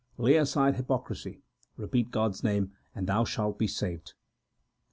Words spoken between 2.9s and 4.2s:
and thou shalt be saved.